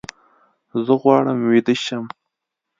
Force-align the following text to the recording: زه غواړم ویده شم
زه 0.85 0.93
غواړم 1.01 1.37
ویده 1.49 1.75
شم 1.85 2.05